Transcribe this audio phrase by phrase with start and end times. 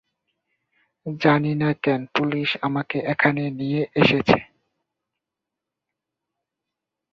[1.05, 4.37] জানি না কেন পুলিশ আমাকে এখানে নিয়ে এসেছে।